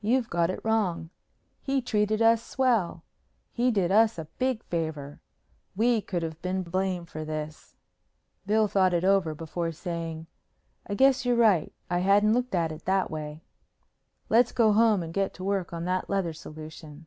[0.00, 1.10] "You've got it wrong.
[1.60, 3.04] He treated us swell.
[3.52, 5.20] He did us a big favor.
[5.76, 7.76] We could have been blamed for this."
[8.44, 10.26] Bill thought it over before saying,
[10.88, 11.72] "I guess you're right.
[11.88, 13.44] I hadn't looked at it that way."
[14.28, 17.06] "Let's go home and get to work on the leather solution."